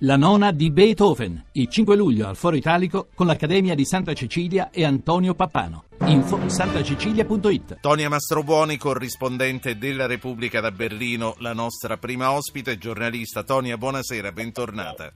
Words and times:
La 0.00 0.16
nona 0.16 0.52
di 0.52 0.70
Beethoven, 0.70 1.42
il 1.52 1.70
5 1.70 1.96
luglio 1.96 2.28
al 2.28 2.36
Foro 2.36 2.54
Italico 2.54 3.08
con 3.14 3.26
l'Accademia 3.26 3.74
di 3.74 3.86
Santa 3.86 4.12
Cecilia 4.12 4.68
e 4.70 4.84
Antonio 4.84 5.32
Pappano. 5.32 5.84
Info 6.04 6.46
santacecilia.it 6.50 7.78
Tonia 7.80 8.10
Mastrobuoni, 8.10 8.76
corrispondente 8.76 9.78
della 9.78 10.04
Repubblica 10.04 10.60
da 10.60 10.70
Berlino, 10.70 11.34
la 11.38 11.54
nostra 11.54 11.96
prima 11.96 12.30
ospite, 12.32 12.76
giornalista. 12.76 13.42
Tonia, 13.42 13.78
buonasera, 13.78 14.32
bentornata. 14.32 15.10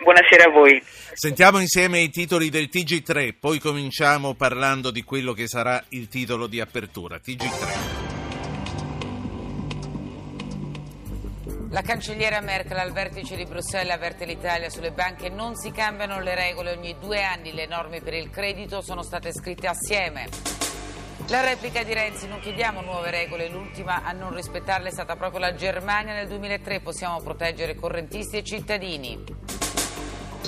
Buonasera 0.00 0.44
a 0.44 0.50
voi. 0.52 0.80
Sentiamo 1.14 1.58
insieme 1.58 1.98
i 1.98 2.10
titoli 2.10 2.50
del 2.50 2.68
TG3, 2.70 3.34
poi 3.40 3.58
cominciamo 3.58 4.34
parlando 4.34 4.92
di 4.92 5.02
quello 5.02 5.32
che 5.32 5.48
sarà 5.48 5.82
il 5.88 6.06
titolo 6.06 6.46
di 6.46 6.60
apertura. 6.60 7.16
TG3. 7.16 8.15
La 11.70 11.82
cancelliera 11.82 12.40
Merkel 12.40 12.78
al 12.78 12.92
vertice 12.92 13.34
di 13.34 13.44
Bruxelles 13.44 13.92
avverte 13.92 14.24
l'Italia 14.24 14.70
sulle 14.70 14.92
banche 14.92 15.28
non 15.28 15.56
si 15.56 15.72
cambiano 15.72 16.20
le 16.20 16.36
regole 16.36 16.70
ogni 16.70 16.96
due 17.00 17.24
anni, 17.24 17.52
le 17.52 17.66
norme 17.66 18.00
per 18.00 18.14
il 18.14 18.30
credito 18.30 18.80
sono 18.80 19.02
state 19.02 19.32
scritte 19.32 19.66
assieme. 19.66 20.28
La 21.26 21.40
replica 21.40 21.82
di 21.82 21.92
Renzi, 21.92 22.28
non 22.28 22.38
chiediamo 22.38 22.82
nuove 22.82 23.10
regole, 23.10 23.48
l'ultima 23.48 24.04
a 24.04 24.12
non 24.12 24.32
rispettarle 24.32 24.88
è 24.88 24.92
stata 24.92 25.16
proprio 25.16 25.40
la 25.40 25.54
Germania 25.54 26.14
nel 26.14 26.28
2003, 26.28 26.80
possiamo 26.80 27.20
proteggere 27.20 27.74
correntisti 27.74 28.36
e 28.36 28.44
cittadini. 28.44 29.24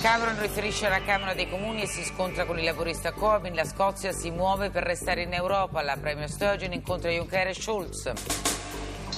Cameron 0.00 0.40
riferisce 0.40 0.86
alla 0.86 1.02
Camera 1.02 1.34
dei 1.34 1.50
Comuni 1.50 1.82
e 1.82 1.88
si 1.88 2.04
scontra 2.04 2.44
con 2.44 2.58
il 2.58 2.64
laborista 2.64 3.10
Corbyn, 3.10 3.56
la 3.56 3.64
Scozia 3.64 4.12
si 4.12 4.30
muove 4.30 4.70
per 4.70 4.84
restare 4.84 5.22
in 5.22 5.32
Europa, 5.32 5.82
la 5.82 5.96
Premier 6.00 6.30
Sturgeon 6.30 6.72
incontra 6.72 7.10
Juncker 7.10 7.48
e 7.48 7.54
Schulz. 7.54 8.12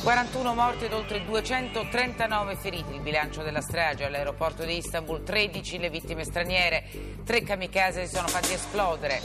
41 0.02 0.54
morti 0.54 0.86
ed 0.86 0.94
oltre 0.94 1.22
239 1.24 2.56
feriti. 2.56 2.94
Il 2.94 3.00
bilancio 3.00 3.42
della 3.42 3.60
strage 3.60 4.06
all'aeroporto 4.06 4.64
di 4.64 4.78
Istanbul, 4.78 5.22
13 5.22 5.78
le 5.78 5.90
vittime 5.90 6.24
straniere, 6.24 6.84
tre 7.24 7.42
kamikaze 7.42 8.06
si 8.06 8.14
sono 8.14 8.26
fatti 8.26 8.54
esplodere. 8.54 9.20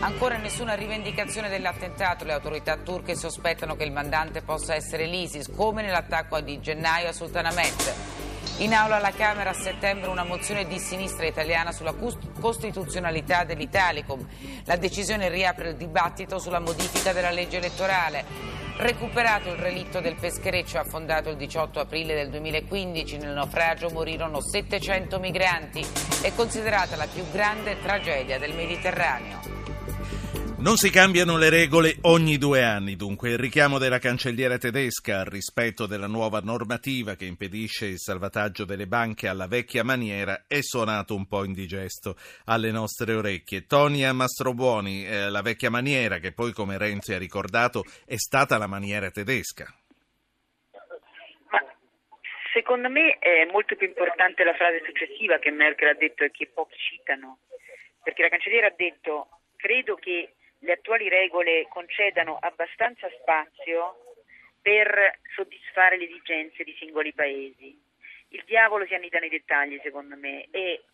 Ancora 0.00 0.36
nessuna 0.36 0.74
rivendicazione 0.74 1.48
dell'attentato. 1.48 2.24
Le 2.24 2.34
autorità 2.34 2.76
turche 2.76 3.16
sospettano 3.16 3.76
che 3.76 3.84
il 3.84 3.92
mandante 3.92 4.42
possa 4.42 4.74
essere 4.74 5.06
l'ISIS, 5.06 5.50
come 5.56 5.82
nell'attacco 5.82 6.38
di 6.40 6.60
gennaio 6.60 7.08
a 7.08 7.12
Sultanahmet. 7.12 8.19
In 8.60 8.74
aula 8.74 8.96
alla 8.96 9.12
Camera 9.12 9.50
a 9.50 9.54
settembre 9.54 10.10
una 10.10 10.22
mozione 10.22 10.66
di 10.66 10.78
sinistra 10.78 11.24
italiana 11.24 11.72
sulla 11.72 11.94
costituzionalità 11.94 13.44
dell'Italicum. 13.44 14.22
La 14.64 14.76
decisione 14.76 15.30
riapre 15.30 15.70
il 15.70 15.76
dibattito 15.76 16.38
sulla 16.38 16.58
modifica 16.58 17.14
della 17.14 17.30
legge 17.30 17.56
elettorale. 17.56 18.22
Recuperato 18.76 19.48
il 19.48 19.56
relitto 19.56 20.00
del 20.00 20.16
peschereccio 20.16 20.76
affondato 20.76 21.30
il 21.30 21.36
18 21.36 21.80
aprile 21.80 22.14
del 22.14 22.28
2015, 22.28 23.16
nel 23.16 23.32
naufragio 23.32 23.88
morirono 23.88 24.42
700 24.42 25.18
migranti. 25.18 25.82
È 26.20 26.30
considerata 26.34 26.96
la 26.96 27.06
più 27.10 27.24
grande 27.30 27.80
tragedia 27.80 28.38
del 28.38 28.54
Mediterraneo. 28.54 29.59
Non 30.62 30.76
si 30.76 30.90
cambiano 30.90 31.38
le 31.38 31.48
regole 31.48 31.94
ogni 32.02 32.36
due 32.36 32.62
anni, 32.62 32.94
dunque 32.94 33.30
il 33.30 33.38
richiamo 33.38 33.78
della 33.78 33.98
cancelliera 33.98 34.58
tedesca 34.58 35.20
al 35.20 35.24
rispetto 35.24 35.86
della 35.86 36.06
nuova 36.06 36.40
normativa 36.40 37.14
che 37.14 37.24
impedisce 37.24 37.86
il 37.86 37.98
salvataggio 37.98 38.66
delle 38.66 38.86
banche 38.86 39.26
alla 39.26 39.46
vecchia 39.46 39.82
maniera 39.82 40.44
è 40.46 40.60
suonato 40.60 41.14
un 41.14 41.26
po' 41.26 41.44
indigesto 41.44 42.14
alle 42.44 42.70
nostre 42.70 43.14
orecchie. 43.14 43.64
Tonia 43.64 44.12
Mastrobuoni, 44.12 45.06
eh, 45.06 45.30
la 45.30 45.40
vecchia 45.40 45.70
maniera 45.70 46.18
che 46.18 46.32
poi 46.32 46.52
come 46.52 46.76
Renzi 46.76 47.14
ha 47.14 47.18
ricordato 47.18 47.82
è 48.04 48.16
stata 48.16 48.58
la 48.58 48.66
maniera 48.66 49.10
tedesca. 49.10 49.64
Secondo 52.52 52.90
me 52.90 53.16
è 53.18 53.48
molto 53.50 53.76
più 53.76 53.86
importante 53.86 54.44
la 54.44 54.54
frase 54.54 54.82
successiva 54.84 55.38
che 55.38 55.50
Merkel 55.50 55.88
ha 55.88 55.94
detto 55.94 56.22
e 56.22 56.30
che 56.30 56.50
pochi 56.52 56.76
citano, 56.76 57.38
perché 58.02 58.20
la 58.20 58.28
cancelliera 58.28 58.66
ha 58.66 58.74
detto 58.76 59.28
credo 59.56 59.94
che 59.94 60.34
le 60.60 60.72
attuali 60.72 61.08
regole 61.08 61.66
concedano 61.68 62.36
abbastanza 62.40 63.08
spazio 63.20 64.14
per 64.60 65.18
soddisfare 65.34 65.96
le 65.96 66.04
esigenze 66.04 66.64
di 66.64 66.74
singoli 66.78 67.12
paesi. 67.12 67.78
Il 68.28 68.44
diavolo 68.44 68.86
si 68.86 68.94
annida 68.94 69.18
nei 69.18 69.30
dettagli, 69.30 69.80
secondo 69.82 70.16
me, 70.16 70.46
e 70.50 70.84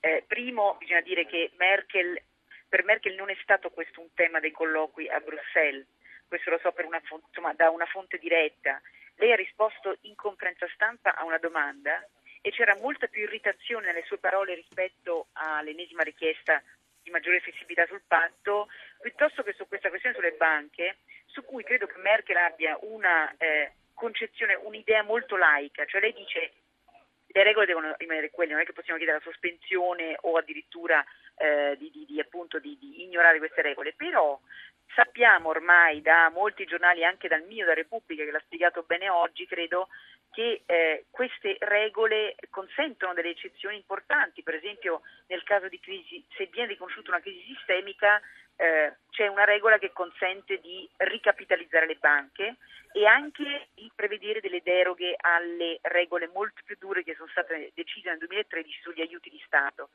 eh, 0.00 0.24
primo 0.26 0.76
bisogna 0.78 1.00
dire 1.00 1.26
che 1.26 1.50
Merkel, 1.56 2.20
per 2.68 2.84
Merkel 2.84 3.14
non 3.14 3.30
è 3.30 3.36
stato 3.42 3.70
questo 3.70 4.00
un 4.00 4.12
tema 4.14 4.40
dei 4.40 4.52
colloqui 4.52 5.08
a 5.08 5.20
Bruxelles, 5.20 5.86
questo 6.28 6.50
lo 6.50 6.58
so 6.58 6.72
una, 6.84 7.00
insomma, 7.26 7.52
da 7.54 7.70
una 7.70 7.86
fonte 7.86 8.18
diretta. 8.18 8.80
Lei 9.16 9.32
ha 9.32 9.36
risposto 9.36 9.98
in 10.02 10.14
conferenza 10.14 10.66
stampa 10.74 11.14
a 11.14 11.24
una 11.24 11.38
domanda 11.38 12.06
e 12.40 12.50
c'era 12.50 12.76
molta 12.80 13.06
più 13.08 13.22
irritazione 13.22 13.86
nelle 13.86 14.04
sue 14.06 14.18
parole 14.18 14.54
rispetto 14.54 15.28
all'ennesima 15.32 16.02
richiesta 16.02 16.62
di 17.02 17.10
maggiore 17.10 17.40
flessibilità 17.40 17.86
sul 17.86 18.02
patto, 18.06 18.68
piuttosto 19.06 19.44
che 19.44 19.52
su 19.52 19.68
questa 19.68 19.88
questione 19.88 20.16
sulle 20.16 20.32
banche, 20.32 20.96
su 21.26 21.44
cui 21.44 21.62
credo 21.62 21.86
che 21.86 21.96
Merkel 21.98 22.36
abbia 22.36 22.76
una 22.80 23.32
eh, 23.38 23.74
concezione, 23.94 24.54
un'idea 24.54 25.04
molto 25.04 25.36
laica, 25.36 25.84
cioè 25.86 26.00
lei 26.00 26.12
dice 26.12 26.52
le 27.28 27.42
regole 27.44 27.66
devono 27.66 27.94
rimanere 27.98 28.30
quelle, 28.30 28.52
non 28.52 28.62
è 28.62 28.64
che 28.64 28.72
possiamo 28.72 28.98
chiedere 28.98 29.18
la 29.18 29.30
sospensione 29.30 30.16
o 30.22 30.36
addirittura 30.36 31.04
eh, 31.36 31.76
di, 31.78 31.90
di, 31.92 32.04
di, 32.06 32.18
appunto, 32.18 32.58
di, 32.58 32.76
ignorare 33.04 33.38
queste 33.38 33.62
regole, 33.62 33.94
però 33.94 34.40
sappiamo 34.92 35.50
ormai 35.50 36.02
da 36.02 36.28
molti 36.30 36.64
giornali, 36.64 37.04
anche 37.04 37.28
dal 37.28 37.44
mio, 37.44 37.64
da 37.64 37.74
Repubblica, 37.74 38.24
che 38.24 38.32
l'ha 38.32 38.42
spiegato 38.44 38.82
bene 38.82 39.08
oggi, 39.08 39.46
credo, 39.46 39.88
che 40.32 40.62
eh, 40.66 41.04
queste 41.10 41.56
regole 41.60 42.34
consentono 42.50 43.14
delle 43.14 43.30
eccezioni 43.30 43.76
importanti, 43.76 44.42
per 44.42 44.54
esempio 44.54 45.02
nel 45.28 45.44
caso 45.44 45.68
di 45.68 45.78
crisi, 45.78 46.24
se 46.36 46.46
viene 46.46 46.70
riconosciuta 46.70 47.10
una 47.10 47.20
crisi 47.20 47.54
sistemica, 47.54 48.20
eh, 48.56 48.96
c'è 49.10 49.26
una 49.26 49.44
regola 49.44 49.78
che 49.78 49.92
consente 49.92 50.58
di 50.60 50.88
ricapitalizzare 50.96 51.86
le 51.86 51.96
banche 51.96 52.56
e 52.92 53.06
anche 53.06 53.68
di 53.74 53.90
prevedere 53.94 54.40
delle 54.40 54.62
deroghe 54.62 55.14
alle 55.20 55.78
regole 55.82 56.30
molto 56.32 56.62
più 56.64 56.76
dure 56.78 57.02
che 57.04 57.14
sono 57.14 57.28
state 57.28 57.72
decise 57.74 58.08
nel 58.08 58.18
2013 58.18 58.80
sugli 58.80 59.02
aiuti 59.02 59.28
di 59.28 59.42
Stato. 59.44 59.90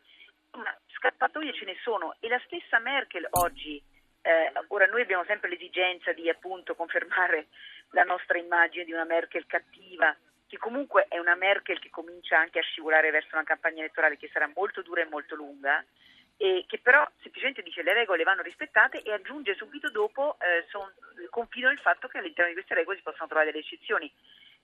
Ma 0.54 0.76
scappatoie 0.98 1.54
ce 1.54 1.66
ne 1.66 1.78
sono 1.82 2.16
e 2.20 2.28
la 2.28 2.42
stessa 2.46 2.80
Merkel 2.80 3.28
oggi, 3.32 3.82
eh, 4.22 4.52
ora 4.68 4.86
noi 4.86 5.02
abbiamo 5.02 5.24
sempre 5.26 5.50
l'esigenza 5.50 6.14
di 6.14 6.30
appunto 6.30 6.76
confermare 6.76 7.48
la 7.92 8.04
nostra 8.04 8.38
immagine 8.38 8.86
di 8.86 8.92
una 8.92 9.06
Merkel 9.06 9.46
cattiva, 9.48 10.16
che 10.48 10.58
comunque 10.58 11.06
è 11.08 11.18
una 11.18 11.36
Merkel 11.36 11.80
che 11.80 11.90
comincia 11.90 12.38
anche 12.38 12.60
a 12.60 12.64
scivolare 12.64 13.10
verso 13.10 13.30
una 13.34 13.44
campagna 13.44 13.80
elettorale 13.80 14.18
che 14.18 14.30
sarà 14.32 14.52
molto 14.54 14.82
dura 14.82 15.02
e 15.02 15.06
molto 15.06 15.36
lunga, 15.36 15.84
e 16.42 16.66
che 16.68 16.80
però 16.80 17.08
semplicemente 17.22 17.62
dice 17.62 17.84
le 17.84 17.94
regole 17.94 18.24
vanno 18.24 18.42
rispettate 18.42 19.04
e 19.04 19.14
aggiunge 19.14 19.54
subito 19.54 19.92
dopo 19.92 20.38
eh, 20.40 20.66
son, 20.70 20.92
confido 21.30 21.68
nel 21.68 21.78
fatto 21.78 22.08
che 22.08 22.18
all'interno 22.18 22.50
di 22.50 22.56
queste 22.56 22.74
regole 22.74 22.98
si 22.98 23.04
possono 23.04 23.28
trovare 23.28 23.52
delle 23.52 23.64
eccezioni. 23.64 24.12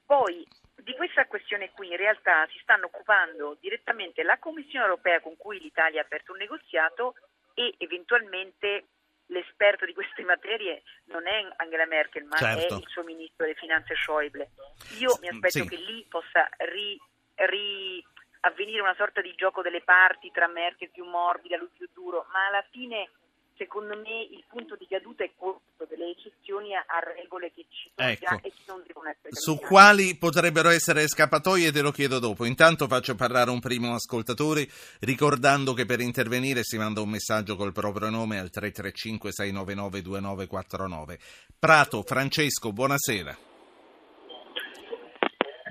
Poi 0.04 0.44
di 0.74 0.96
questa 0.96 1.28
questione 1.28 1.70
qui 1.70 1.92
in 1.92 1.98
realtà 1.98 2.48
si 2.48 2.58
stanno 2.64 2.88
occupando 2.88 3.58
direttamente 3.60 4.24
la 4.24 4.40
Commissione 4.40 4.86
europea 4.86 5.20
con 5.20 5.38
cui 5.38 5.60
l'Italia 5.60 6.02
ha 6.02 6.04
aperto 6.04 6.32
un 6.32 6.40
negoziato 6.40 7.14
e 7.54 7.76
eventualmente 7.78 8.86
l'esperto 9.28 9.86
di 9.86 9.94
queste 9.94 10.24
materie 10.24 10.82
non 11.06 11.28
è 11.28 11.48
Angela 11.58 11.86
Merkel, 11.86 12.24
ma 12.24 12.38
certo. 12.38 12.74
è 12.74 12.78
il 12.78 12.88
suo 12.88 13.04
ministro 13.04 13.46
delle 13.46 13.58
finanze 13.58 13.94
Schäuble. 13.94 14.50
Io 14.98 15.16
mi 15.22 15.28
aspetto 15.28 15.64
sì. 15.64 15.68
che 15.68 15.76
lì 15.76 16.04
possa 16.10 16.50
ri, 16.58 17.00
ri, 17.36 18.04
avvenire 18.48 18.82
una 18.82 18.96
sorta 18.96 19.22
di 19.22 19.34
gioco 19.36 19.62
delle 19.62 19.82
parti 19.82 20.32
tra 20.32 20.48
Merkel 20.48 20.90
più 20.90 21.06
morbida, 21.06 21.58
lui 21.58 21.70
più 21.74 21.88
duro, 21.94 22.26
ma 22.32 22.48
alla 22.48 22.66
fine 22.72 23.10
secondo 23.58 23.98
me 23.98 24.22
il 24.30 24.44
punto 24.48 24.76
di 24.76 24.88
caduta 24.88 25.24
è 25.24 25.32
questo 25.36 25.86
delle 25.90 26.12
eccezioni 26.12 26.76
a, 26.76 26.86
regole 27.16 27.52
che 27.54 27.66
ci 27.70 27.90
sono 27.96 28.10
ecco. 28.10 28.26
già 28.26 28.36
e 28.42 28.52
che 28.52 28.62
non 28.68 28.84
devono 28.86 29.10
essere 29.10 29.30
su 29.32 29.58
cambiate. 29.58 29.68
quali 29.68 30.18
potrebbero 30.18 30.70
essere 30.70 31.08
scappatoie 31.08 31.72
te 31.72 31.82
lo 31.82 31.92
chiedo 31.92 32.20
dopo 32.20 32.46
intanto 32.46 32.88
faccio 32.88 33.16
parlare 33.16 33.50
un 33.50 33.60
primo 33.60 33.94
ascoltatore 33.94 34.68
ricordando 35.02 35.74
che 35.74 35.86
per 35.86 36.00
intervenire 36.00 36.64
si 36.64 36.78
manda 36.78 37.02
un 37.02 37.10
messaggio 37.10 37.56
col 37.56 37.74
proprio 37.74 38.10
nome 38.10 38.40
al 38.40 38.50
335 38.50 39.32
699 39.32 40.02
2949 40.02 41.20
Prato 41.60 42.04
Francesco 42.04 42.72
buonasera 42.72 43.38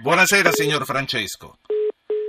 buonasera 0.02 0.50
signor 0.50 0.84
Francesco 0.84 1.58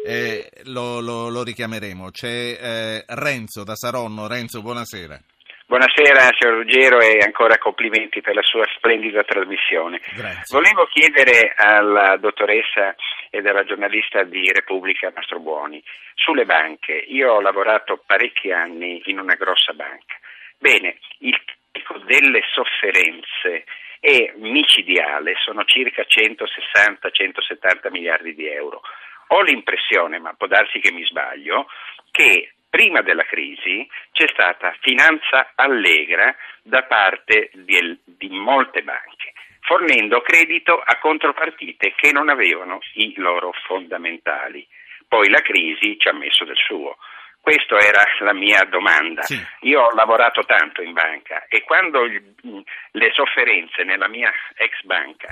eh, 0.07 0.50
lo, 0.65 1.01
lo, 1.01 1.30
lo, 1.30 1.44
richiameremo. 1.44 2.09
C'è 2.12 2.27
eh, 2.27 3.04
Renzo 3.07 3.63
da 3.63 3.75
Saronno. 3.75 4.27
Renzo, 4.27 4.62
buonasera. 4.62 5.19
Buonasera 5.68 6.30
signor 6.39 6.59
Ruggero 6.59 7.01
e 7.01 7.19
ancora 7.19 7.57
complimenti 7.57 8.21
per 8.21 8.33
la 8.36 8.42
sua 8.42 8.65
splendida 8.77 9.25
trasmissione. 9.25 10.00
Grazie. 10.15 10.57
Volevo 10.57 10.86
chiedere 10.86 11.54
alla 11.57 12.15
dottoressa 12.15 12.95
e 13.30 13.39
alla 13.39 13.65
giornalista 13.65 14.24
di 14.24 14.50
Repubblica 14.50 15.12
Mastrobuoni 15.13 15.83
sulle 16.15 16.45
banche. 16.45 16.94
Io 16.94 17.33
ho 17.33 17.42
lavorato 17.42 18.01
parecchi 18.06 18.50
anni 18.50 19.01
in 19.07 19.19
una 19.19 19.36
grossa 19.36 19.74
banca. 19.74 20.15
Bene, 20.57 21.00
il 21.19 21.38
tipo 21.69 21.98
delle 22.06 22.44
sofferenze 22.54 23.65
è 24.00 24.33
micidiale, 24.38 25.33
sono 25.44 25.65
circa 25.65 26.04
160-170 26.04 27.92
miliardi 27.92 28.33
di 28.33 28.48
euro. 28.48 28.81
Ho 29.27 29.41
l'impressione, 29.41 30.19
ma 30.19 30.33
può 30.33 30.47
darsi 30.47 30.79
che 30.79 30.91
mi 30.91 31.06
sbaglio, 31.06 31.68
che 32.12 32.53
prima 32.69 33.01
della 33.01 33.24
crisi 33.24 33.88
c'è 34.12 34.27
stata 34.29 34.75
finanza 34.81 35.51
allegra 35.56 36.35
da 36.62 36.83
parte 36.83 37.50
di, 37.53 38.00
di 38.03 38.29
molte 38.29 38.83
banche 38.83 39.33
fornendo 39.68 40.21
credito 40.21 40.81
a 40.81 40.97
contropartite 40.97 41.94
che 41.97 42.13
non 42.13 42.29
avevano 42.29 42.79
i 42.94 43.13
loro 43.18 43.51
fondamentali. 43.65 44.65
Poi 45.06 45.30
la 45.30 45.41
crisi 45.41 46.00
ci 46.00 46.07
ha 46.07 46.13
messo 46.13 46.45
del 46.45 46.56
suo. 46.56 46.97
Questa 47.41 47.77
era 47.77 48.03
la 48.19 48.33
mia 48.33 48.63
domanda. 48.63 49.23
Sì. 49.23 49.38
Io 49.62 49.81
ho 49.81 49.94
lavorato 49.94 50.45
tanto 50.45 50.81
in 50.81 50.94
banca 50.94 51.45
e 51.50 51.63
quando 51.63 52.06
il, 52.06 52.33
le 52.91 53.12
sofferenze 53.13 53.83
nella 53.83 54.07
mia 54.07 54.31
ex 54.56 54.81
banca 54.83 55.27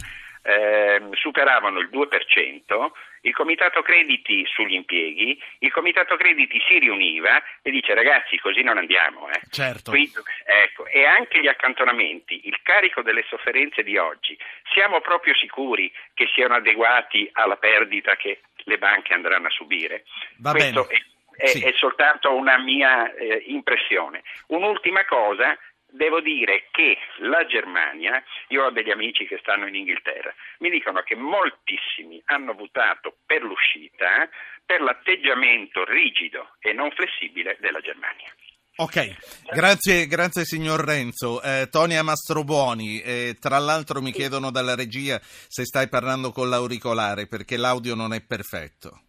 eh, 0.46 1.02
superavano 1.14 1.80
il 1.80 1.90
2%, 1.92 2.92
il 3.22 3.34
comitato 3.34 3.82
crediti 3.82 4.46
sugli 4.46 4.74
impieghi, 4.74 5.42
il 5.60 5.72
comitato 5.72 6.16
crediti 6.16 6.62
si 6.68 6.78
riuniva 6.78 7.42
e 7.64 7.72
dice 7.72 7.96
ragazzi 7.96 8.38
così 8.38 8.62
non 8.62 8.78
andiamo. 8.78 9.28
Eh. 9.30 9.42
Certo. 9.50 9.90
Qui, 9.90 10.12
ecco, 10.46 10.86
e 10.86 11.06
anche 11.06 11.42
gli 11.42 11.48
accantonamenti, 11.48 12.48
il 12.48 12.60
carico 12.62 13.02
delle 13.02 13.26
sofferenze 13.28 13.82
di 13.82 13.98
oggi, 13.98 14.38
siamo 14.72 15.02
proprio 15.02 15.34
sicuri 15.34 15.92
che 16.14 16.30
siano 16.34 16.54
adeguati 16.54 17.28
alla 17.34 17.58
perdita 17.58 18.16
che 18.16 18.42
le 18.66 18.78
banche 18.78 19.14
andranno 19.14 19.48
a 19.48 19.52
subire? 19.52 20.06
Va 20.38 20.52
Questo 20.52 20.86
bene. 20.86 21.06
È, 21.36 21.44
è, 21.44 21.48
sì. 21.48 21.64
è 21.64 21.74
soltanto 21.74 22.34
una 22.34 22.60
mia 22.60 23.14
eh, 23.16 23.44
impressione. 23.48 24.22
Un'ultima 24.48 25.04
cosa, 25.06 25.58
devo 25.96 26.22
dire 26.22 26.68
che 26.72 26.98
la 27.20 27.46
Germania, 27.46 28.24
io 28.50 28.66
ho 28.66 28.72
degli 28.72 28.92
amici 28.92 29.26
che 29.26 29.38
stanno 29.40 29.68
in 29.68 29.76
Inghilterra, 29.76 30.34
mi 30.60 30.70
dicono 30.70 31.02
che 31.02 31.16
moltissimi 31.16 32.22
hanno 32.26 32.54
votato 32.54 33.18
per 33.26 33.42
l'uscita 33.42 34.30
per 34.66 34.82
l'atteggiamento 34.82 35.84
rigido 35.86 36.56
e 36.60 36.74
non 36.74 36.90
flessibile 36.92 37.58
della 37.60 37.80
Germania. 37.80 38.34
Ok, 38.78 39.16
grazie, 39.54 40.06
grazie 40.06 40.44
signor 40.44 40.82
Renzo. 40.82 41.42
Eh, 41.42 41.70
Tonia 41.72 42.04
Mastrobuoni, 42.04 43.00
eh, 43.00 43.38
tra 43.40 43.58
l'altro 43.58 44.02
mi 44.02 44.12
chiedono 44.12 44.52
dalla 44.52 44.76
regia 44.76 45.18
se 45.22 45.64
stai 45.64 45.88
parlando 45.88 46.32
con 46.32 46.50
l'auricolare 46.50 47.28
perché 47.28 47.56
l'audio 47.56 47.96
non 47.96 48.12
è 48.14 48.22
perfetto. 48.22 49.05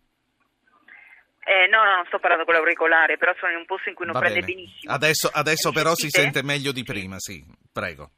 Eh, 1.56 1.68
no, 1.68 1.82
no, 1.84 1.94
non 1.94 2.04
sto 2.06 2.18
parlando 2.18 2.44
con 2.44 2.52
l'auricolare, 2.52 3.16
però 3.16 3.32
sono 3.38 3.52
in 3.52 3.58
un 3.58 3.64
posto 3.64 3.88
in 3.88 3.94
cui 3.94 4.04
non 4.04 4.12
Va 4.12 4.20
prende 4.20 4.40
bene. 4.40 4.52
benissimo. 4.52 4.92
Adesso, 4.92 5.30
adesso 5.32 5.72
però 5.72 5.94
si 5.94 6.10
sente 6.10 6.42
meglio 6.42 6.70
di 6.70 6.82
prima, 6.82 7.16
sì, 7.18 7.42
prego. 7.72 8.10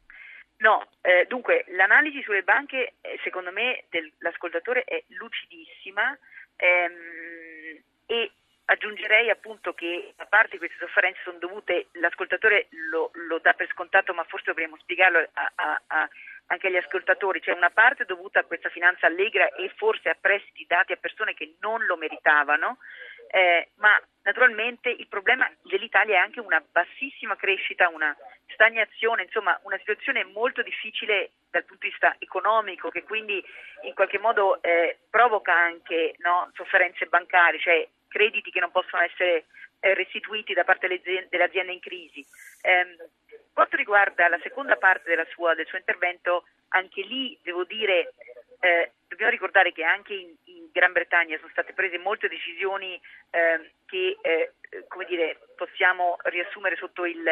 No, 0.58 0.85
eh, 1.02 1.25
dunque 1.29 1.64
l'analisi 1.69 2.20
sulle 2.23 2.43
banche 2.43 2.94
eh, 3.00 3.20
secondo 3.23 3.52
me 3.52 3.85
dell'ascoltatore 3.90 4.82
è 4.82 5.05
lucidissima 5.11 6.19
ehm, 6.56 7.81
e 8.06 8.32
aggiungerei 8.64 9.31
appunto 9.31 9.73
che 9.73 10.14
a 10.17 10.26
parte 10.26 10.58
queste 10.58 10.76
sofferenze 10.81 11.20
sono 11.23 11.38
dovute, 11.38 11.87
l'ascoltatore 11.93 12.67
lo, 12.90 13.12
lo 13.12 13.38
dà 13.38 13.52
per 13.52 13.69
scontato 13.69 14.12
ma 14.14 14.25
forse 14.25 14.46
dovremmo 14.46 14.76
spiegarlo 14.81 15.19
a, 15.19 15.52
a, 15.55 15.81
a, 15.87 16.08
anche 16.46 16.67
agli 16.67 16.76
ascoltatori, 16.76 17.38
c'è 17.40 17.52
una 17.52 17.70
parte 17.70 18.05
dovuta 18.05 18.40
a 18.40 18.44
questa 18.44 18.69
finanza 18.69 19.06
allegra 19.06 19.49
e 19.55 19.73
forse 19.76 20.08
a 20.08 20.17
prestiti 20.20 20.64
dati 20.67 20.93
a 20.93 20.96
persone 20.96 21.35
che 21.35 21.55
non 21.61 21.85
lo 21.87 21.96
meritavano 21.96 22.79
eh, 23.30 23.69
ma 23.76 24.00
naturalmente 24.22 24.88
il 24.90 25.06
problema 25.08 25.50
dell'Italia 25.62 26.16
è 26.16 26.19
anche 26.19 26.40
una 26.40 26.62
bassissima 26.70 27.36
crescita, 27.36 27.88
una 27.88 28.16
stagnazione, 28.48 29.22
insomma 29.22 29.58
una 29.62 29.78
situazione 29.78 30.25
molto 30.25 30.62
difficile 30.62 31.30
dal 31.50 31.64
punto 31.64 31.84
di 31.84 31.90
vista 31.90 32.16
economico 32.19 32.90
che 32.90 33.04
quindi 33.04 33.42
in 33.82 33.94
qualche 33.94 34.19
modo 34.19 34.60
eh, 34.62 34.98
provoca 35.08 35.54
anche 35.54 36.14
no, 36.19 36.50
sofferenze 36.54 37.06
bancarie, 37.06 37.60
cioè 37.60 37.88
crediti 38.08 38.50
che 38.50 38.60
non 38.60 38.70
possono 38.70 39.02
essere 39.02 39.46
eh, 39.80 39.94
restituiti 39.94 40.54
da 40.54 40.64
parte 40.64 40.86
aziende 40.86 41.72
in 41.72 41.80
crisi. 41.80 42.25
Eh, 42.62 42.96
quanto 43.52 43.76
riguarda 43.76 44.28
la 44.28 44.38
seconda 44.42 44.76
parte 44.76 45.14
sua, 45.30 45.54
del 45.54 45.66
suo 45.66 45.78
intervento, 45.78 46.44
anche 46.69 47.02
lì 47.02 47.38
devo 47.42 47.64
dire 47.64 48.12
eh, 48.60 48.92
dobbiamo 49.08 49.30
ricordare 49.30 49.72
che 49.72 49.84
anche 49.84 50.14
in, 50.14 50.34
Gran 50.78 50.92
Bretagna 50.92 51.36
sono 51.38 51.50
state 51.50 51.72
prese 51.72 51.98
molte 51.98 52.28
decisioni 52.28 52.94
eh, 53.30 53.72
che 53.84 54.16
eh, 54.22 54.52
dire, 55.08 55.38
possiamo 55.56 56.16
riassumere 56.25 56.76
sotto 56.76 57.04
il, 57.04 57.26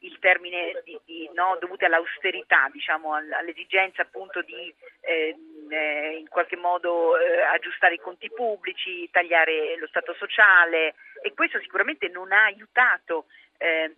il 0.00 0.18
termine 0.20 0.80
di, 0.84 0.96
di, 1.04 1.28
no, 1.34 1.56
dovute 1.58 1.86
all'austerità, 1.86 2.68
diciamo, 2.70 3.12
all'esigenza 3.14 4.02
appunto 4.02 4.40
di 4.42 4.72
ehm, 5.00 5.66
eh, 5.72 6.16
in 6.16 6.28
qualche 6.28 6.54
modo 6.54 7.18
eh, 7.18 7.40
aggiustare 7.40 7.94
i 7.94 7.98
conti 7.98 8.30
pubblici, 8.30 9.10
tagliare 9.10 9.76
lo 9.78 9.88
Stato 9.88 10.14
sociale 10.14 10.94
e 11.22 11.34
questo 11.34 11.58
sicuramente 11.58 12.06
non 12.06 12.30
ha 12.30 12.44
aiutato 12.44 13.26
eh, 13.58 13.96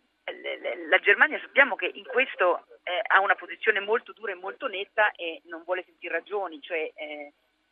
la 0.89 0.99
Germania. 1.01 1.39
Sappiamo 1.41 1.77
che 1.77 1.91
in 1.93 2.05
questo 2.05 2.69
eh, 2.85 3.03
ha 3.07 3.21
una 3.21 3.35
posizione 3.35 3.81
molto 3.81 4.15
dura 4.15 4.33
e 4.33 4.37
molto 4.37 4.67
netta 4.67 5.13
e 5.13 5.43
non 5.45 5.63
vuole 5.65 5.85
sentire 5.85 6.15
ragioni, 6.15 6.59
cioè, 6.63 6.91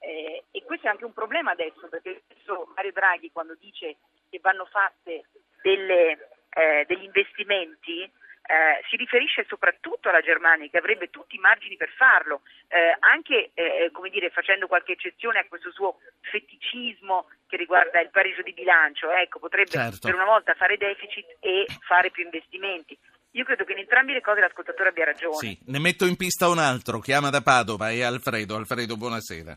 eh, 0.02 0.44
e 0.50 0.62
questo 0.64 0.86
è 0.86 0.90
anche 0.90 1.04
un 1.04 1.12
problema 1.12 1.52
adesso, 1.52 1.88
perché 1.88 2.22
adesso 2.28 2.72
Mario 2.74 2.92
Draghi 2.92 3.30
quando 3.30 3.56
dice 3.58 3.96
che 4.28 4.40
vanno 4.42 4.66
fatte 4.66 5.24
delle, 5.62 6.28
eh, 6.50 6.84
degli 6.86 7.04
investimenti 7.04 8.02
eh, 8.02 8.82
si 8.90 8.96
riferisce 8.96 9.46
soprattutto 9.48 10.08
alla 10.08 10.20
Germania 10.20 10.68
che 10.68 10.78
avrebbe 10.78 11.10
tutti 11.10 11.36
i 11.36 11.38
margini 11.38 11.76
per 11.76 11.90
farlo, 11.96 12.42
eh, 12.68 12.96
anche 12.98 13.52
eh, 13.54 13.90
come 13.92 14.10
dire, 14.10 14.30
facendo 14.30 14.66
qualche 14.66 14.92
eccezione 14.92 15.38
a 15.38 15.46
questo 15.46 15.70
suo 15.70 15.98
feticismo 16.20 17.28
che 17.46 17.56
riguarda 17.56 18.00
il 18.00 18.10
pareggio 18.10 18.42
di 18.42 18.52
bilancio, 18.52 19.10
ecco, 19.12 19.38
potrebbe 19.38 19.70
Certo. 19.70 20.08
per 20.08 20.14
una 20.14 20.24
volta 20.24 20.54
fare 20.54 20.76
deficit 20.76 21.36
e 21.38 21.66
fare 21.86 22.10
più 22.10 22.24
investimenti. 22.24 22.98
Io 23.34 23.44
credo 23.44 23.64
che 23.64 23.72
in 23.72 23.78
entrambe 23.78 24.12
le 24.12 24.20
cose 24.20 24.40
l'ascoltatore 24.40 24.90
abbia 24.90 25.04
ragione. 25.04 25.36
Sì, 25.36 25.58
ne 25.66 25.78
metto 25.78 26.04
in 26.04 26.16
pista 26.16 26.48
un 26.48 26.58
altro, 26.58 26.98
chiama 26.98 27.30
da 27.30 27.40
Padova, 27.40 27.90
è 27.90 28.02
Alfredo. 28.02 28.56
Alfredo, 28.56 28.96
buonasera. 28.96 29.56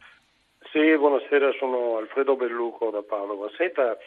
Sì, 0.76 0.98
buonasera, 0.98 1.54
sono 1.58 1.96
Alfredo 2.00 2.36
Belluco 2.36 2.90
da 2.90 3.02
Padova. 3.02 3.50
Senta, 3.56 3.98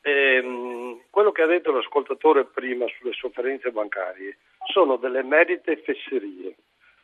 ehm, 0.00 1.02
quello 1.08 1.30
che 1.30 1.42
ha 1.42 1.46
detto 1.46 1.70
l'ascoltatore 1.70 2.46
prima 2.46 2.84
sulle 2.98 3.12
sofferenze 3.12 3.70
bancarie 3.70 4.36
sono 4.72 4.96
delle 4.96 5.22
merite 5.22 5.76
fesserie. 5.76 6.56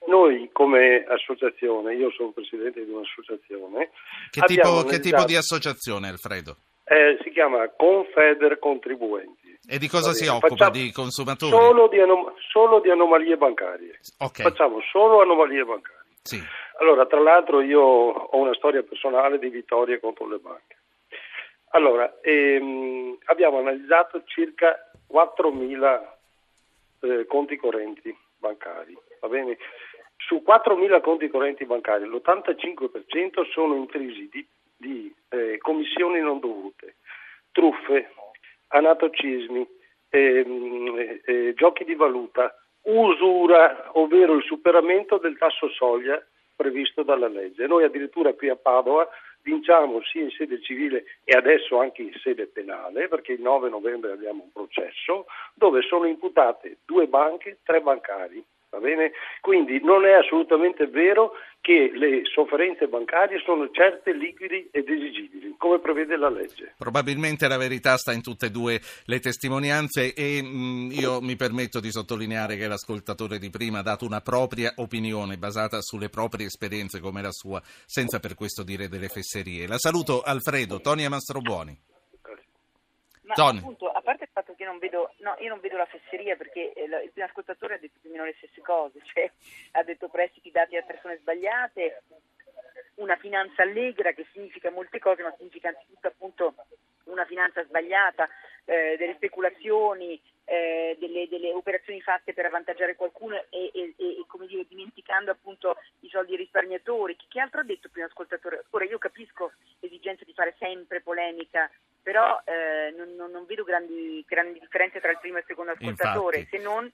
Noi 0.08 0.50
come 0.50 1.04
associazione, 1.06 1.94
io 1.94 2.10
sono 2.10 2.30
presidente 2.32 2.84
di 2.84 2.90
un'associazione, 2.90 3.90
Che 4.32 4.40
tipo, 4.40 4.82
che 4.82 4.98
tipo 4.98 5.22
di 5.24 5.36
associazione, 5.36 6.08
Alfredo? 6.08 6.56
eh, 6.86 7.16
si 7.22 7.30
chiama 7.30 7.68
Confeder 7.76 8.58
Contribuenti. 8.58 9.56
E 9.68 9.78
di 9.78 9.86
cosa 9.86 10.10
si 10.12 10.26
occupa? 10.26 10.48
facciamo 10.48 10.70
Di 10.72 10.90
consumatori? 10.90 11.52
Solo 11.52 11.86
di, 11.86 12.00
anom- 12.00 12.34
solo 12.50 12.80
di 12.80 12.90
anomalie 12.90 13.36
bancarie. 13.36 14.00
Ok, 14.18 14.42
Facciamo 14.42 14.80
solo 14.90 15.20
anomalie 15.20 15.64
bancarie. 15.64 16.00
sì. 16.24 16.42
Allora, 16.82 17.06
tra 17.06 17.20
l'altro 17.20 17.60
io 17.60 17.80
ho 17.80 18.36
una 18.36 18.54
storia 18.54 18.82
personale 18.82 19.38
di 19.38 19.48
vittorie 19.50 20.00
contro 20.00 20.26
le 20.26 20.38
banche. 20.38 20.78
Allora, 21.74 22.18
ehm, 22.20 23.18
abbiamo 23.26 23.60
analizzato 23.60 24.24
circa 24.26 24.90
4.000 25.08 26.16
eh, 27.02 27.26
conti 27.26 27.56
correnti 27.56 28.14
bancari, 28.36 28.98
va 29.20 29.28
bene? 29.28 29.58
Su 30.16 30.42
4.000 30.44 31.00
conti 31.00 31.28
correnti 31.28 31.64
bancari 31.64 32.04
l'85% 32.04 33.48
sono 33.52 33.76
intrisi 33.76 34.28
di, 34.28 34.44
di, 34.76 35.14
eh, 35.28 35.58
commissioni 35.58 36.18
non 36.18 36.40
dovute, 36.40 36.96
truffe, 37.52 38.10
anatocismi, 38.68 39.68
ehm, 40.10 40.98
eh, 40.98 41.20
eh, 41.24 41.54
giochi 41.54 41.84
di 41.84 41.94
valuta, 41.94 42.52
usura, 42.82 43.90
ovvero 43.92 44.34
il 44.34 44.42
superamento 44.42 45.18
del 45.18 45.38
tasso 45.38 45.68
soglia 45.68 46.20
previsto 46.54 47.02
dalla 47.02 47.28
legge. 47.28 47.66
Noi 47.66 47.84
addirittura 47.84 48.32
qui 48.34 48.48
a 48.48 48.56
Padova 48.56 49.08
vinciamo 49.42 50.00
sia 50.02 50.22
in 50.22 50.30
sede 50.30 50.60
civile 50.62 51.04
e 51.24 51.36
adesso 51.36 51.78
anche 51.78 52.02
in 52.02 52.12
sede 52.22 52.46
penale, 52.46 53.08
perché 53.08 53.32
il 53.32 53.40
9 53.40 53.68
novembre 53.68 54.12
abbiamo 54.12 54.44
un 54.44 54.52
processo 54.52 55.26
dove 55.54 55.82
sono 55.82 56.06
imputate 56.06 56.78
due 56.84 57.06
banche, 57.06 57.58
tre 57.64 57.80
bancari. 57.80 58.44
Va 58.72 58.78
bene? 58.78 59.12
Quindi 59.42 59.80
non 59.82 60.06
è 60.06 60.12
assolutamente 60.12 60.86
vero 60.86 61.32
che 61.60 61.90
le 61.92 62.22
sofferenze 62.24 62.88
bancarie 62.88 63.38
sono 63.44 63.70
certe, 63.70 64.14
liquidi 64.14 64.66
ed 64.72 64.88
esigibili, 64.88 65.54
come 65.58 65.78
prevede 65.78 66.16
la 66.16 66.30
legge. 66.30 66.72
Probabilmente 66.78 67.46
la 67.48 67.58
verità 67.58 67.98
sta 67.98 68.14
in 68.14 68.22
tutte 68.22 68.46
e 68.46 68.50
due 68.50 68.80
le 69.04 69.20
testimonianze 69.20 70.14
e 70.14 70.42
mh, 70.42 70.88
io 70.90 71.20
mi 71.20 71.36
permetto 71.36 71.80
di 71.80 71.90
sottolineare 71.90 72.56
che 72.56 72.66
l'ascoltatore 72.66 73.38
di 73.38 73.50
prima 73.50 73.80
ha 73.80 73.82
dato 73.82 74.06
una 74.06 74.22
propria 74.22 74.72
opinione 74.76 75.36
basata 75.36 75.82
sulle 75.82 76.08
proprie 76.08 76.46
esperienze 76.46 76.98
come 76.98 77.20
la 77.20 77.30
sua, 77.30 77.60
senza 77.84 78.20
per 78.20 78.34
questo 78.34 78.62
dire 78.62 78.88
delle 78.88 79.08
fesserie. 79.08 79.66
La 79.66 79.76
saluto 79.76 80.22
Alfredo, 80.22 80.80
Tonia 80.80 81.10
Mastrobuoni. 81.10 81.78
Ma 83.24 83.34
Tony. 83.34 83.58
appunto, 83.58 83.91
fatto 84.32 84.54
che 84.54 84.62
io 84.62 84.68
non 84.68 84.78
vedo, 84.78 85.12
no, 85.18 85.36
io 85.38 85.48
non 85.48 85.60
vedo 85.60 85.76
la 85.76 85.86
fesseria 85.86 86.36
perché 86.36 86.72
eh, 86.72 86.84
il 86.84 87.10
primo 87.12 87.26
ascoltatore 87.26 87.74
ha 87.74 87.78
detto 87.78 87.98
più 88.00 88.10
o 88.10 88.12
meno 88.12 88.24
le 88.24 88.34
stesse 88.36 88.60
cose, 88.60 89.00
cioè 89.12 89.30
ha 89.72 89.82
detto 89.82 90.08
prestiti 90.08 90.50
dati 90.50 90.76
a 90.76 90.82
persone 90.82 91.18
sbagliate, 91.18 92.02
una 92.96 93.16
finanza 93.16 93.62
allegra 93.62 94.12
che 94.12 94.26
significa 94.32 94.70
molte 94.70 94.98
cose, 94.98 95.22
ma 95.22 95.34
significa 95.36 95.68
anzitutto 95.68 96.06
appunto 96.06 96.54
una 97.04 97.24
finanza 97.24 97.64
sbagliata, 97.64 98.28
eh, 98.64 98.96
delle 98.96 99.14
speculazioni, 99.14 100.20
eh, 100.44 100.96
delle, 100.98 101.28
delle, 101.28 101.52
operazioni 101.52 102.00
fatte 102.00 102.32
per 102.32 102.46
avvantaggiare 102.46 102.94
qualcuno 102.94 103.36
e, 103.50 103.70
e, 103.74 103.94
e, 103.96 104.24
come 104.26 104.46
dire, 104.46 104.66
dimenticando 104.68 105.30
appunto 105.30 105.76
i 106.00 106.08
soldi 106.08 106.36
risparmiatori. 106.36 107.16
Che, 107.16 107.40
altro 107.40 107.60
ha 107.60 107.64
detto 107.64 107.88
prima 107.90 108.06
ascoltatore? 108.06 108.64
Ora 108.70 108.84
io 108.84 108.98
capisco 108.98 109.52
l'esigenza 109.80 110.24
di 110.24 110.32
fare 110.32 110.54
sempre 110.58 111.00
polemica, 111.00 111.70
però 112.02 112.40
eh, 112.44 112.92
non, 112.96 113.30
non, 113.30 113.44
vedo 113.46 113.64
grandi, 113.64 114.24
grandi, 114.26 114.58
differenze 114.58 115.00
tra 115.00 115.10
il 115.10 115.18
primo 115.20 115.36
e 115.36 115.40
il 115.40 115.46
secondo 115.46 115.72
ascoltatore, 115.72 116.38
Infatti. 116.38 116.56
se 116.56 116.62
non 116.62 116.92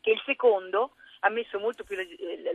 che 0.00 0.10
il 0.12 0.22
secondo 0.24 0.92
ha 1.20 1.28
messo 1.28 1.58
molto 1.58 1.84
più 1.84 1.96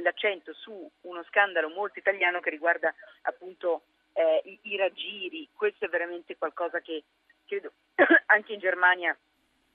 l'accento 0.02 0.54
su 0.54 0.90
uno 1.02 1.24
scandalo 1.24 1.70
molto 1.70 2.00
italiano 2.00 2.40
che 2.40 2.50
riguarda 2.50 2.94
appunto 3.24 3.84
eh, 4.14 4.42
i, 4.46 4.60
i 4.64 4.78
raggiri. 4.78 5.50
Questo 5.54 5.86
è 5.86 5.90
veramente 5.90 6.38
qualcosa 6.38 6.80
che 6.80 7.04
credo 7.46 7.72
anche 8.28 8.54
in 8.54 8.60
Germania 8.60 9.16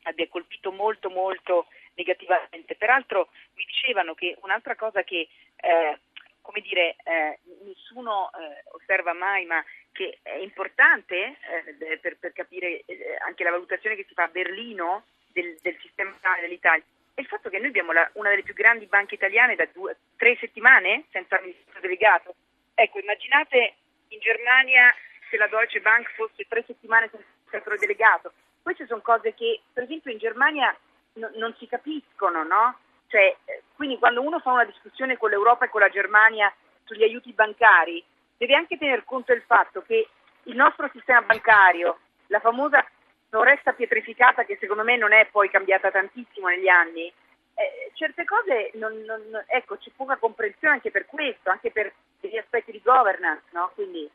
abbia 0.02 0.28
colpito 0.28 0.72
molto 0.72 1.10
molto 1.10 1.66
negativamente. 1.94 2.74
Peraltro 2.76 3.28
mi 3.54 3.64
dicevano 3.64 4.14
che 4.14 4.36
un'altra 4.42 4.74
cosa 4.74 5.02
che 5.02 5.28
eh, 5.56 5.98
come 6.46 6.60
dire, 6.60 6.94
eh, 7.02 7.38
nessuno 7.64 8.30
eh, 8.30 8.62
osserva 8.70 9.12
mai, 9.12 9.44
ma 9.46 9.62
che 9.90 10.20
è 10.22 10.36
importante 10.36 11.36
eh, 11.76 11.98
per, 11.98 12.16
per, 12.18 12.32
capire 12.32 12.82
eh, 12.86 13.18
anche 13.26 13.42
la 13.42 13.50
valutazione 13.50 13.96
che 13.96 14.04
si 14.06 14.14
fa 14.14 14.24
a 14.24 14.28
Berlino 14.28 15.06
del, 15.32 15.58
del 15.60 15.76
sistema 15.80 16.14
dell'Italia, 16.40 16.84
è 17.14 17.20
il 17.20 17.26
fatto 17.26 17.50
che 17.50 17.58
noi 17.58 17.68
abbiamo 17.68 17.90
la, 17.90 18.08
una 18.12 18.30
delle 18.30 18.44
più 18.44 18.54
grandi 18.54 18.86
banche 18.86 19.16
italiane 19.16 19.56
da 19.56 19.66
due, 19.72 19.96
tre 20.16 20.36
settimane 20.38 21.06
senza 21.10 21.36
amministratore 21.36 21.80
delegato. 21.80 22.34
Ecco, 22.74 23.00
immaginate 23.00 23.74
in 24.08 24.20
Germania 24.20 24.94
se 25.28 25.36
la 25.36 25.48
Deutsche 25.48 25.80
Bank 25.80 26.12
fosse 26.14 26.46
tre 26.46 26.62
settimane 26.64 27.08
senza 27.10 27.26
amministratore 27.26 27.78
delegato. 27.78 28.32
Queste 28.62 28.86
sono 28.86 29.00
cose 29.00 29.34
che, 29.34 29.62
per 29.72 29.82
esempio, 29.82 30.12
in 30.12 30.18
Germania 30.18 30.76
no, 31.14 31.28
non 31.34 31.54
si 31.58 31.66
capiscono, 31.66 32.44
no? 32.44 32.78
Cioè, 33.08 33.34
eh, 33.46 33.62
quindi 33.76 33.98
quando 33.98 34.22
uno 34.22 34.40
fa 34.40 34.52
una 34.52 34.64
discussione 34.64 35.16
con 35.16 35.30
l'Europa 35.30 35.66
e 35.66 35.68
con 35.68 35.80
la 35.80 35.88
Germania 35.88 36.52
sugli 36.84 37.02
aiuti 37.02 37.32
bancari, 37.32 38.02
deve 38.36 38.54
anche 38.54 38.78
tener 38.78 39.04
conto 39.04 39.32
del 39.32 39.42
fatto 39.42 39.82
che 39.82 40.08
il 40.44 40.56
nostro 40.56 40.88
sistema 40.92 41.22
bancario, 41.22 41.98
la 42.28 42.40
famosa 42.40 42.84
foresta 43.28 43.72
pietrificata 43.72 44.44
che 44.44 44.56
secondo 44.58 44.82
me 44.82 44.96
non 44.96 45.12
è 45.12 45.26
poi 45.30 45.50
cambiata 45.50 45.90
tantissimo 45.90 46.48
negli 46.48 46.68
anni, 46.68 47.12
eh, 47.54 47.90
certe 47.94 48.24
cose 48.24 48.70
non, 48.74 48.94
non, 49.02 49.20
ecco, 49.46 49.76
c'è 49.76 49.90
poca 49.96 50.16
comprensione 50.16 50.74
anche 50.74 50.90
per 50.90 51.06
questo, 51.06 51.50
anche 51.50 51.70
per 51.70 51.92
degli 52.20 52.36
aspetti 52.36 52.70
di 52.70 52.80
governance, 52.82 53.44
no? 53.50 53.70
Quindi 53.74 54.08